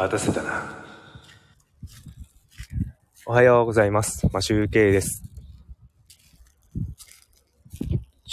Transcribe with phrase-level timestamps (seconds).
[0.00, 0.82] 待たせたな。
[3.26, 4.26] おはようございます。
[4.32, 5.22] まあ、集計です。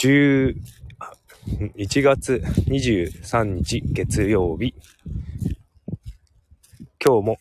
[0.00, 0.54] 10
[1.76, 4.76] 1月23日月曜日。
[7.04, 7.38] 今日も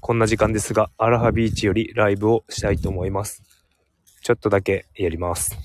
[0.00, 3.42] こんな時間ですが、アラハビーチよりライブをしたいと思います。
[4.20, 5.56] ちょっとだけやります。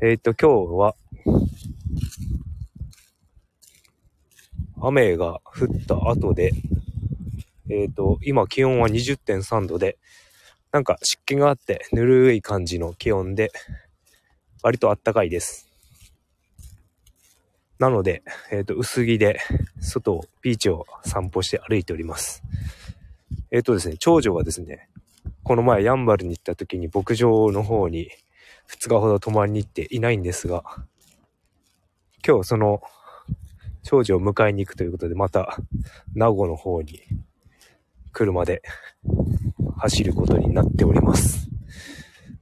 [0.00, 0.94] えっ、と、今日は
[4.80, 6.52] 雨が降った後で、
[7.70, 9.98] えっ、と、今気温は20.3度で、
[10.72, 13.50] なんか湿気があってぬるい感じの気温で、
[14.62, 15.68] 割と暖かいです。
[17.78, 19.40] なので、えっ、と、薄着で
[19.80, 22.42] 外を、ビーチを散歩して歩いております。
[23.50, 24.88] えっ、とですね、長女がですね、
[25.44, 28.10] この前ヤンバルに行った時に牧場の方に
[28.68, 30.64] 2日ほど泊まりに行っていないんですが、
[32.26, 32.82] 今日その
[33.90, 35.56] 長女を迎えに行くということで、また
[36.14, 37.00] 名護の方に
[38.12, 38.60] 車で
[39.78, 41.48] 走ることになっております。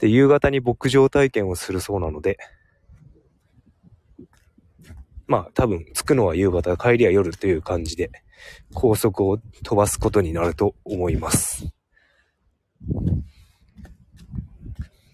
[0.01, 2.37] で、夕方に牧場体験をするそうなので、
[5.29, 8.11] まあ多分着くのは夕方、帰りは夜という感じで、
[8.75, 11.69] 高速を飛ばすことになると思います。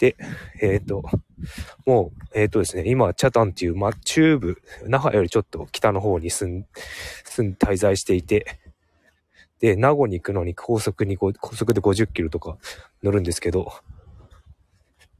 [0.03, 0.17] で、
[0.61, 1.05] えっ、と、
[1.87, 6.67] もう、えっ、とですね、今、チャタンっていう、まあ、中部、那覇よりちょっと北の方に住ん、
[7.25, 8.59] 住ん、滞在していて、
[9.61, 12.59] で、名護に行くのに高速に、高速で50キロとか
[13.05, 13.73] 乗るんですけど、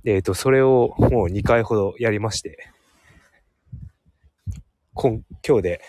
[0.05, 2.69] えっ、と、それをもう2回ほどやりまして、
[4.95, 5.81] 今、今日で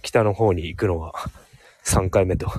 [0.00, 1.12] 北の方に行くのは
[1.84, 2.50] 3回目と、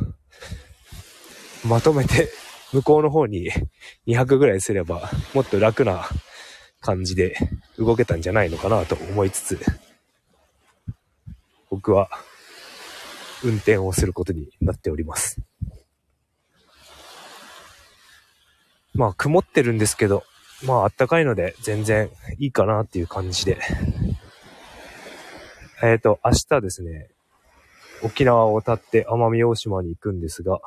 [1.66, 2.30] まとめて
[2.74, 3.50] 向こうの方に
[4.08, 6.08] 200ぐらいすればもっと楽な
[6.82, 7.36] 感じで
[7.78, 9.60] 動けたんじゃないのかなと思いつつ、
[11.70, 12.10] 僕は
[13.44, 15.42] 運転をすることになっております。
[18.94, 20.24] まあ曇ってるんですけど、
[20.64, 23.58] まあ暖かいので全然いいかなっていう感じで。
[25.82, 27.08] えっ、と、明日ですね、
[28.04, 30.60] 沖縄を渡って奄美大島に行くんですが、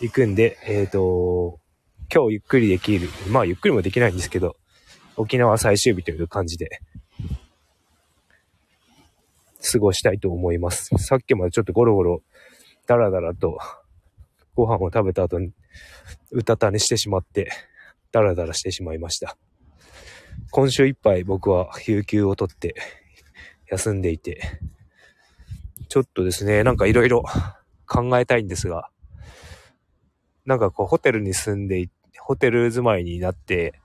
[0.00, 1.60] 行くんで、えっ、と、
[2.12, 3.08] 今日ゆっくりできる。
[3.30, 4.56] まあゆっくりもできないんですけど、
[5.16, 6.80] 沖縄最終日という感じで、
[9.72, 10.90] 過ごしたいと思います。
[10.98, 12.22] さっきまでちょっとゴロゴロ、
[12.86, 13.58] ダラダラと、
[14.54, 15.52] ご飯を食べた後に、
[16.32, 17.50] うたた寝してしまって、
[18.12, 19.36] ダラダラしてしまいました。
[20.50, 22.74] 今週いっぱい僕は有給を取って
[23.70, 24.40] 休んでいて、
[25.88, 27.24] ちょっとですね、なんかいろいろ
[27.86, 28.90] 考えたいんですが、
[30.46, 33.80] なんかこうホテルに住んでい、ホテル住まいになって、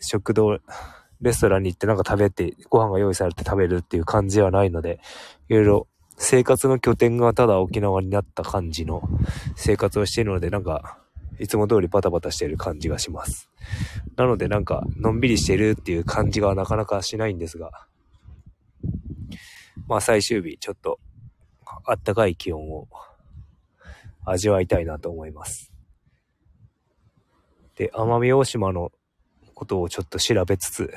[0.00, 0.58] 食堂、
[1.20, 5.00] レストランに行ってなんか食べて、ご飯が用意されて食べるっていう感じはないので、
[5.48, 5.86] いろいろ
[6.16, 9.02] 生活の拠点がただ沖縄になった感じの
[9.56, 10.98] 生活をしているので、なんか、
[11.40, 13.48] いつも通りバタバタしてる感じがします。
[14.16, 17.86] なのでなんか、のんびりしてるっていう感じがなかなかしないんですが、
[19.88, 21.00] まあ最終日、ちょっと、
[21.86, 22.88] あったかい気温を
[24.24, 25.72] 味わいたいなと思います。
[27.76, 28.92] で、奄美大島の
[29.54, 30.92] ことをちょっと調べつつ、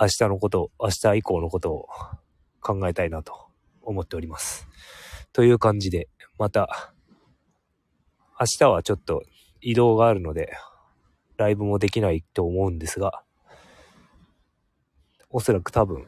[0.00, 1.88] 明日のことを、明日以降のことを
[2.60, 3.46] 考えたいなと
[3.82, 4.66] 思っております。
[5.32, 6.08] という感じで、
[6.38, 6.92] また、
[8.40, 9.22] 明日はちょっと
[9.60, 10.56] 移動があるので、
[11.36, 13.22] ライブもできないと思うんですが、
[15.30, 16.06] おそらく多分、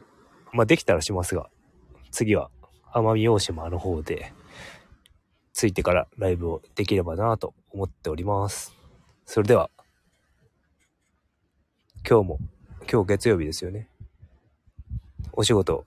[0.53, 1.49] まあできたらしますが、
[2.11, 2.49] 次は
[2.93, 4.33] 奄美大島の方で、
[5.53, 8.75] 着いてからライブをできればなと思っております。
[9.25, 9.69] それでは、
[12.07, 12.39] 今日も、
[12.91, 13.89] 今日月曜日ですよね。
[15.33, 15.85] お仕事、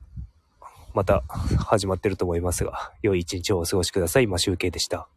[0.92, 1.22] また
[1.66, 4.24] 始まってると思いますが、良い一日をお過ごしください。
[4.24, 5.08] 今集計でした。